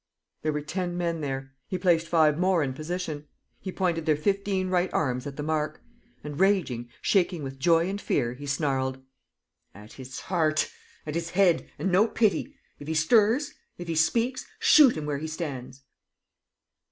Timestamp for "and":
6.23-6.39, 7.87-8.01, 11.77-11.91